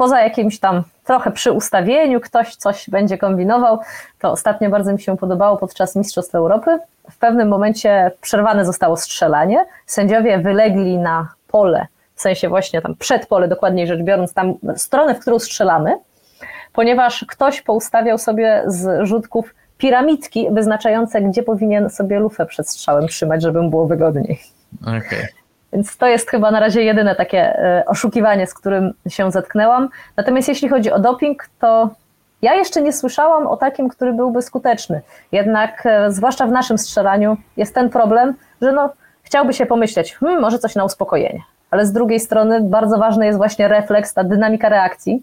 [0.00, 3.78] poza jakimś tam trochę przy ustawieniu, ktoś coś będzie kombinował.
[4.18, 6.78] To ostatnio bardzo mi się podobało podczas Mistrzostw Europy.
[7.10, 9.66] W pewnym momencie przerwane zostało strzelanie.
[9.86, 15.14] Sędziowie wylegli na pole, w sensie właśnie tam przed pole, dokładniej rzecz biorąc, tam stronę,
[15.14, 15.98] w którą strzelamy,
[16.72, 23.42] ponieważ ktoś poustawiał sobie z rzutków piramidki wyznaczające, gdzie powinien sobie lufę przed strzałem trzymać,
[23.42, 24.40] żeby mu było wygodniej.
[24.82, 25.39] Okay.
[25.72, 29.88] Więc to jest chyba na razie jedyne takie e, oszukiwanie, z którym się zetknęłam.
[30.16, 31.90] Natomiast jeśli chodzi o doping, to
[32.42, 35.00] ja jeszcze nie słyszałam o takim, który byłby skuteczny.
[35.32, 40.40] Jednak, e, zwłaszcza w naszym strzelaniu, jest ten problem, że no, chciałby się pomyśleć, hmm,
[40.40, 41.42] może coś na uspokojenie.
[41.70, 45.22] Ale z drugiej strony bardzo ważny jest właśnie refleks, ta dynamika reakcji,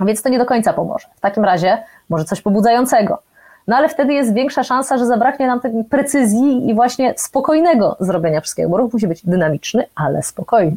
[0.00, 1.08] więc to nie do końca pomoże.
[1.16, 3.22] W takim razie może coś pobudzającego.
[3.66, 8.40] No ale wtedy jest większa szansa, że zabraknie nam tej precyzji i właśnie spokojnego zrobienia
[8.40, 10.76] wszystkiego, bo ruch musi być dynamiczny, ale spokojny.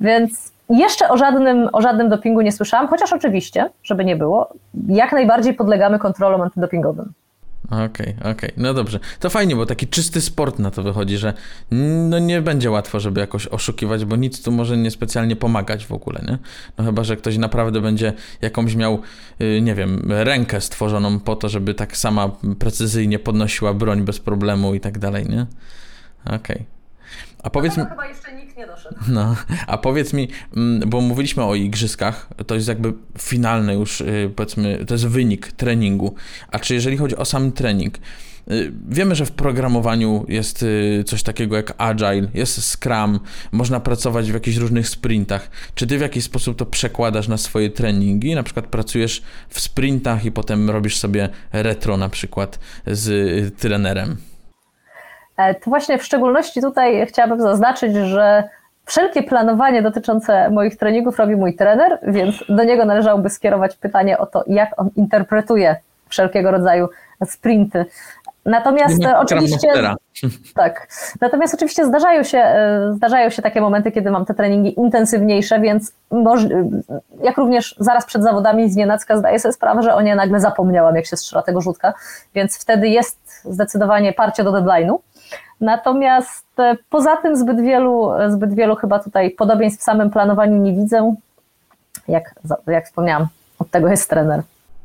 [0.00, 4.48] Więc jeszcze o żadnym, o żadnym dopingu nie słyszałam, chociaż oczywiście, żeby nie było,
[4.88, 7.12] jak najbardziej podlegamy kontrolom antydopingowym.
[7.70, 8.52] Okej, okay, okej, okay.
[8.56, 9.00] no dobrze.
[9.20, 11.34] To fajnie, bo taki czysty sport na to wychodzi, że
[11.70, 16.20] no nie będzie łatwo, żeby jakoś oszukiwać, bo nic tu może niespecjalnie pomagać w ogóle,
[16.28, 16.38] nie?
[16.78, 19.00] No chyba, że ktoś naprawdę będzie jakąś miał,
[19.40, 24.74] y, nie wiem, rękę stworzoną po to, żeby tak sama precyzyjnie podnosiła broń bez problemu
[24.74, 25.46] i tak dalej, nie?
[26.24, 26.36] Okej.
[26.36, 26.64] Okay.
[27.42, 27.84] A powiedz mi.
[27.84, 28.96] chyba jeszcze nikt nie doszedł.
[29.08, 34.32] No, a powiedz mi, mm, bo mówiliśmy o igrzyskach, to jest jakby finalny już, y,
[34.36, 36.14] powiedzmy, to jest wynik treningu.
[36.50, 37.98] A czy jeżeli chodzi o sam trening,
[38.50, 43.20] y, Wiemy, że w programowaniu jest y, coś takiego jak agile, jest scrum,
[43.52, 45.50] można pracować w jakichś różnych sprintach.
[45.74, 48.34] Czy ty w jakiś sposób to przekładasz na swoje treningi?
[48.34, 54.29] Na przykład pracujesz w sprintach i potem robisz sobie retro na przykład z trenerem?
[55.40, 58.48] E, to właśnie w szczególności tutaj chciałabym zaznaczyć, że
[58.84, 64.26] wszelkie planowanie dotyczące moich treningów robi mój trener, więc do niego należałoby skierować pytanie o
[64.26, 65.76] to, jak on interpretuje
[66.08, 66.88] wszelkiego rodzaju
[67.24, 67.84] sprinty.
[68.44, 69.68] Natomiast oczywiście.
[70.54, 70.88] Tak.
[71.20, 75.92] Natomiast oczywiście zdarzają się, e, zdarzają się takie momenty, kiedy mam te treningi intensywniejsze, więc
[76.10, 76.48] może,
[77.22, 80.96] jak również zaraz przed zawodami z nienacka zdaję sobie sprawę, że o nie nagle zapomniałam,
[80.96, 81.94] jak się strzela tego rzutka,
[82.34, 84.98] więc wtedy jest zdecydowanie parcie do deadline'u.
[85.60, 90.72] Natomiast e, poza tym zbyt wielu, zbyt wielu chyba tutaj podobieństw w samym planowaniu nie
[90.72, 91.14] widzę.
[92.08, 92.34] Jak,
[92.66, 93.26] jak wspomniałam,
[93.58, 94.42] od tego jest trener.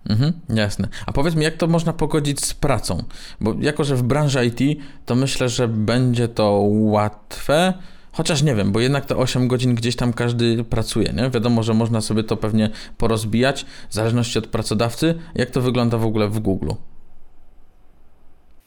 [0.10, 0.88] Mhm, jasne.
[1.05, 3.03] A powiedz mi, jak to można pogodzić z pracą?
[3.41, 7.73] Bo jako, że w branży IT, to myślę, że będzie to łatwe,
[8.12, 11.29] chociaż nie wiem, bo jednak te 8 godzin gdzieś tam każdy pracuje, nie?
[11.29, 15.15] Wiadomo, że można sobie to pewnie porozbijać, w zależności od pracodawcy.
[15.36, 16.71] Jak to wygląda w ogóle w Google?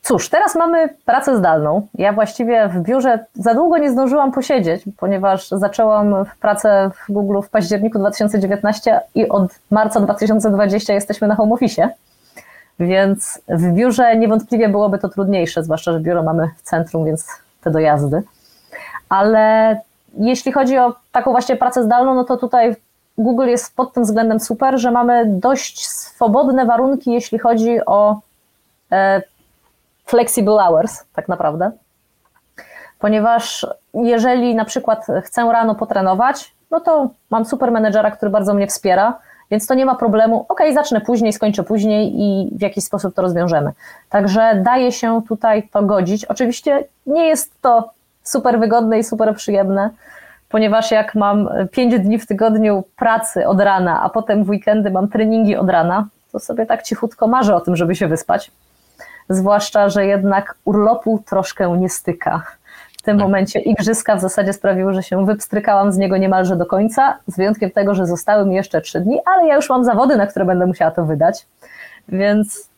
[0.02, 1.86] Cóż, teraz mamy pracę zdalną.
[1.94, 7.48] Ja właściwie w biurze za długo nie zdążyłam posiedzieć, ponieważ zaczęłam pracę w Google w
[7.48, 11.88] październiku 2019 i od marca 2020 jesteśmy na home office.
[12.80, 17.26] Więc w biurze niewątpliwie byłoby to trudniejsze, zwłaszcza, że biuro mamy w centrum, więc
[17.60, 18.22] te dojazdy.
[19.08, 19.76] Ale
[20.18, 22.76] jeśli chodzi o taką właśnie pracę zdalną, no to tutaj
[23.18, 28.20] Google jest pod tym względem super, że mamy dość swobodne warunki, jeśli chodzi o
[28.92, 29.22] e,
[30.08, 31.70] flexible hours, tak naprawdę.
[32.98, 38.66] Ponieważ jeżeli na przykład chcę rano potrenować, no to mam super menedżera, który bardzo mnie
[38.66, 39.18] wspiera,
[39.50, 40.46] więc to nie ma problemu.
[40.48, 43.72] Ok, zacznę później, skończę później i w jakiś sposób to rozwiążemy.
[44.10, 46.24] Także daje się tutaj to godzić.
[46.24, 47.90] Oczywiście nie jest to
[48.22, 49.90] super wygodne i super przyjemne,
[50.48, 55.08] ponieważ jak mam 5 dni w tygodniu pracy od rana, a potem w weekendy mam
[55.08, 58.50] treningi od rana, to sobie tak cichutko marzę o tym, żeby się wyspać
[59.28, 62.42] zwłaszcza, że jednak urlopu troszkę nie styka.
[62.98, 63.26] W tym tak.
[63.26, 67.70] momencie igrzyska w zasadzie sprawiły, że się wypstrykałam z niego niemalże do końca, z wyjątkiem
[67.70, 70.66] tego, że zostały mi jeszcze trzy dni, ale ja już mam zawody, na które będę
[70.66, 71.46] musiała to wydać,
[72.08, 72.68] więc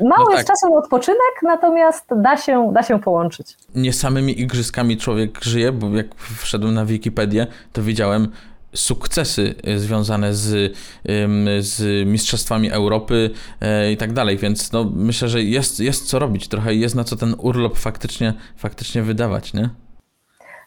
[0.00, 0.34] Mało no tak.
[0.34, 3.56] jest czasu na odpoczynek, natomiast da się, da się połączyć.
[3.74, 8.28] Nie samymi igrzyskami człowiek żyje, bo jak wszedłem na Wikipedię, to widziałem
[8.76, 10.76] sukcesy y, związane z,
[11.60, 16.48] z Mistrzostwami Europy e, i tak dalej, więc no, myślę, że jest, jest co robić,
[16.48, 19.68] trochę jest na co ten urlop faktycznie, faktycznie wydawać, nie?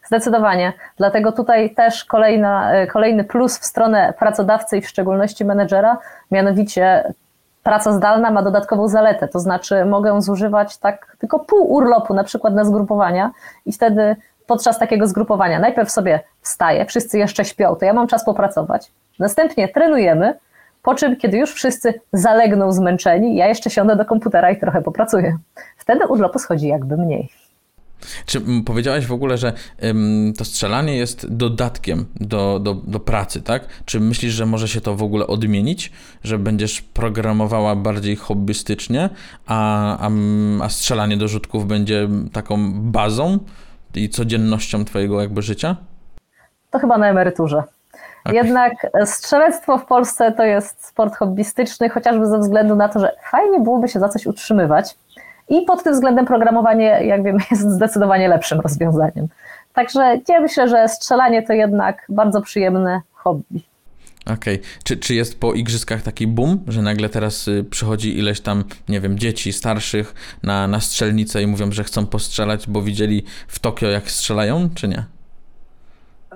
[0.06, 0.72] Zdecydowanie.
[0.96, 5.98] Dlatego tutaj też kolejna, e, kolejny plus w stronę pracodawcy i w szczególności menedżera,
[6.30, 7.12] mianowicie
[7.62, 12.54] praca zdalna ma dodatkową zaletę, to znaczy mogę zużywać tak tylko pół urlopu, na przykład
[12.54, 13.30] na zgrupowania
[13.66, 14.16] i wtedy
[14.50, 15.58] podczas takiego zgrupowania.
[15.58, 18.92] Najpierw sobie wstaję, wszyscy jeszcze śpią, to ja mam czas popracować.
[19.18, 20.38] Następnie trenujemy,
[20.82, 25.38] po czym, kiedy już wszyscy zalegną zmęczeni, ja jeszcze siądę do komputera i trochę popracuję.
[25.76, 27.28] Wtedy urlopu schodzi jakby mniej.
[28.26, 29.52] Czy powiedziałaś w ogóle, że
[29.84, 33.68] ym, to strzelanie jest dodatkiem do, do, do pracy, tak?
[33.84, 35.92] Czy myślisz, że może się to w ogóle odmienić,
[36.24, 39.10] że będziesz programowała bardziej hobbystycznie,
[39.46, 40.10] a, a,
[40.62, 43.38] a strzelanie do rzutków będzie taką bazą?
[43.96, 45.76] I codziennością twojego jakby życia?
[46.70, 47.62] To chyba na emeryturze.
[48.24, 48.34] Okay.
[48.34, 48.72] Jednak
[49.04, 53.88] strzelectwo w Polsce to jest sport hobbystyczny, chociażby ze względu na to, że fajnie byłoby
[53.88, 54.96] się za coś utrzymywać.
[55.48, 59.28] I pod tym względem programowanie, jak wiemy, jest zdecydowanie lepszym rozwiązaniem.
[59.72, 63.69] Także ja myślę, że strzelanie to jednak bardzo przyjemne hobby.
[64.34, 64.54] Okej.
[64.54, 64.68] Okay.
[64.84, 69.00] Czy, czy jest po igrzyskach taki boom, że nagle teraz y, przychodzi ileś tam, nie
[69.00, 73.88] wiem, dzieci starszych na, na strzelnicę i mówią, że chcą postrzelać, bo widzieli w Tokio
[73.88, 75.04] jak strzelają, czy nie?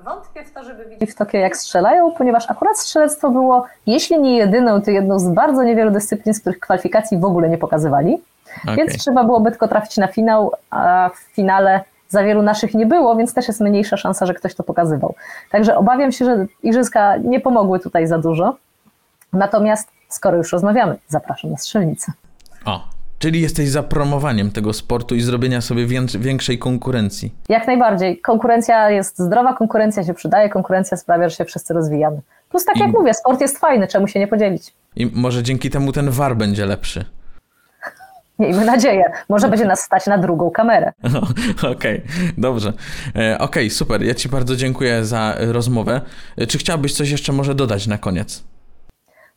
[0.05, 4.37] Wątpię w to, żeby widzieć w Tokio jak strzelają, ponieważ akurat strzelectwo było, jeśli nie
[4.37, 8.19] jedyną, to jedną z bardzo niewielu dyscyplin, z których kwalifikacji w ogóle nie pokazywali.
[8.63, 8.77] Okay.
[8.77, 13.17] Więc trzeba byłoby tylko trafić na finał, a w finale za wielu naszych nie było,
[13.17, 15.15] więc też jest mniejsza szansa, że ktoś to pokazywał.
[15.51, 18.57] Także obawiam się, że igrzyska nie pomogły tutaj za dużo.
[19.33, 22.13] Natomiast skoro już rozmawiamy, zapraszam na strzelnicę.
[22.65, 22.89] O,
[23.19, 25.87] czyli jesteś za promowaniem tego sportu i zrobienia sobie
[26.19, 27.35] większej konkurencji.
[27.49, 28.21] Jak najbardziej.
[28.21, 32.21] Konkurencja jest zdrowa, konkurencja się przydaje, konkurencja sprawia, że się wszyscy rozwijamy.
[32.51, 32.81] Plus tak I...
[32.81, 34.75] jak mówię, sport jest fajny, czemu się nie podzielić?
[34.97, 37.05] I może dzięki temu ten war będzie lepszy.
[38.39, 39.13] Miejmy nadzieję.
[39.29, 40.93] Może będzie nas stać na drugą kamerę.
[41.59, 42.03] Okej, okay,
[42.39, 42.69] dobrze.
[42.69, 44.03] E, okej, okay, super.
[44.03, 46.01] Ja Ci bardzo dziękuję za rozmowę.
[46.37, 48.45] E, czy chciałbyś coś jeszcze może dodać na koniec?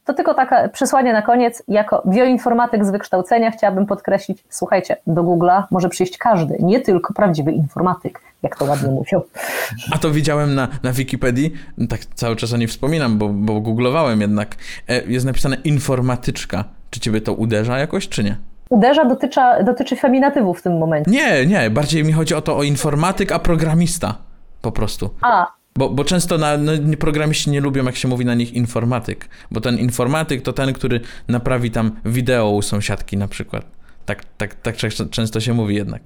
[0.05, 1.63] To tylko takie przesłanie na koniec.
[1.67, 7.51] Jako bioinformatyk z wykształcenia chciałabym podkreślić, słuchajcie, do Google'a może przyjść każdy, nie tylko prawdziwy
[7.51, 9.21] informatyk, jak to ładnie mówią.
[9.91, 11.53] A to widziałem na, na Wikipedii,
[11.89, 14.55] tak cały czas o niej wspominam, bo, bo googlowałem jednak.
[14.87, 16.63] E, jest napisane informatyczka.
[16.89, 18.35] Czy ciebie to uderza jakoś, czy nie?
[18.69, 21.11] Uderza, dotyczy, dotyczy feminatywu w tym momencie.
[21.11, 24.15] Nie, nie, bardziej mi chodzi o to o informatyk, a programista
[24.61, 25.09] po prostu.
[25.21, 25.57] A.
[25.75, 29.61] Bo, bo często na, no, programiści nie lubią, jak się mówi na nich informatyk, bo
[29.61, 33.63] ten informatyk to ten, który naprawi tam wideo u sąsiadki na przykład.
[34.05, 34.75] Tak, tak, tak
[35.11, 36.01] często się mówi jednak.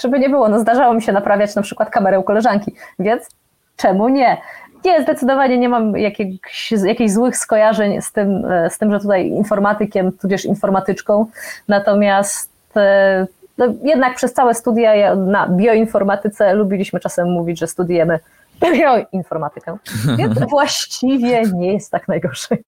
[0.00, 3.28] Żeby nie było, no zdarzało mi się naprawiać na przykład kamerę u koleżanki, więc
[3.76, 4.36] czemu nie?
[4.84, 9.28] Nie, zdecydowanie nie mam jakichś, jakichś złych skojarzeń z tym, e, z tym, że tutaj
[9.28, 11.26] informatykiem, tudzież informatyczką.
[11.68, 13.26] Natomiast e,
[13.58, 18.18] no, jednak przez całe studia na bioinformatyce lubiliśmy czasem mówić, że studiujemy
[18.60, 19.76] bioinformatykę,
[20.18, 22.64] więc właściwie nie jest tak najgorzej.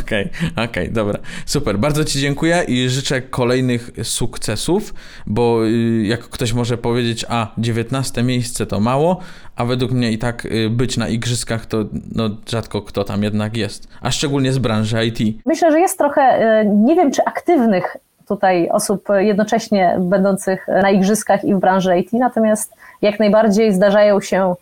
[0.00, 1.18] Okej, okay, okej, okay, dobra.
[1.46, 4.94] Super, bardzo Ci dziękuję i życzę kolejnych sukcesów,
[5.26, 9.20] bo y, jak ktoś może powiedzieć, a 19 miejsce to mało,
[9.56, 13.56] a według mnie i tak y, być na igrzyskach to no, rzadko kto tam jednak
[13.56, 15.38] jest, a szczególnie z branży IT.
[15.46, 16.22] Myślę, że jest trochę,
[16.62, 17.96] y, nie wiem czy aktywnych
[18.28, 24.54] tutaj osób jednocześnie będących na igrzyskach i w branży IT, natomiast jak najbardziej zdarzają się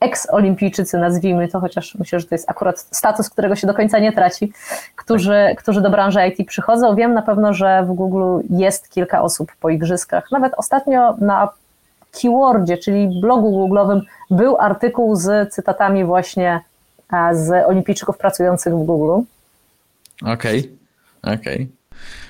[0.00, 4.12] eks-olimpijczycy, nazwijmy to, chociaż myślę, że to jest akurat status, którego się do końca nie
[4.12, 4.52] traci,
[4.96, 6.96] którzy, którzy do branży IT przychodzą.
[6.96, 10.30] Wiem na pewno, że w Google jest kilka osób po igrzyskach.
[10.30, 11.48] Nawet ostatnio na
[12.22, 16.60] Keywordzie, czyli blogu googlowym, był artykuł z cytatami właśnie
[17.32, 19.22] z olimpijczyków pracujących w Google.
[20.22, 20.58] Okej,
[21.22, 21.34] okay.
[21.34, 21.54] okej.
[21.54, 21.66] Okay.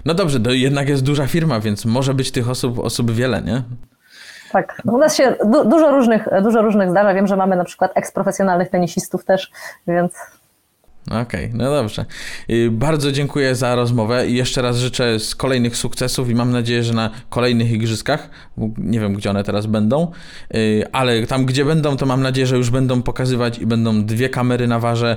[0.04, 3.62] No dobrze, to jednak jest duża firma, więc może być tych osób, osób wiele, nie?
[4.52, 7.14] Tak, u nas się du dużo, różnych, dużo różnych zdarza.
[7.14, 9.50] Wiem, że mamy na przykład eksprofesjonalnych tenisistów też,
[9.86, 10.12] więc
[11.06, 12.04] Okej, okay, no dobrze.
[12.70, 16.94] Bardzo dziękuję za rozmowę i jeszcze raz życzę z kolejnych sukcesów i mam nadzieję, że
[16.94, 18.30] na kolejnych igrzyskach,
[18.78, 20.12] nie wiem gdzie one teraz będą,
[20.54, 24.28] y, ale tam gdzie będą, to mam nadzieję, że już będą pokazywać i będą dwie
[24.28, 25.16] kamery na warze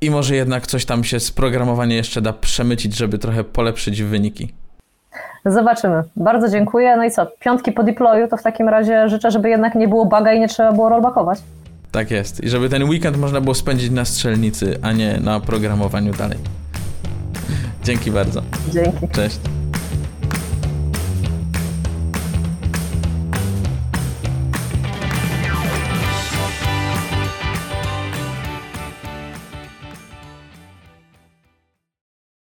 [0.00, 4.54] i może jednak coś tam się z programowania jeszcze da przemycić, żeby trochę polepszyć wyniki.
[5.46, 6.02] Zobaczymy.
[6.16, 6.96] Bardzo dziękuję.
[6.96, 7.26] No i co?
[7.26, 10.48] Piątki po deployu, to w takim razie życzę, żeby jednak nie było baga i nie
[10.48, 11.38] trzeba było rollbackować.
[11.92, 12.44] Tak jest.
[12.44, 16.38] I żeby ten weekend można było spędzić na strzelnicy, a nie na programowaniu dalej.
[17.84, 18.42] Dzięki bardzo.
[18.70, 19.08] Dzięki.
[19.08, 19.40] Cześć.